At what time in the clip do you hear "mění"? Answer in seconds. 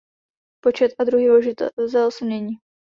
2.25-2.53